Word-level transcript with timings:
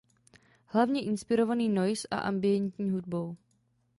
Hlavně 0.65 1.03
inspirovaný 1.03 1.69
noise 1.69 2.07
a 2.11 2.19
ambientní 2.19 2.91
hudbou. 2.91 3.35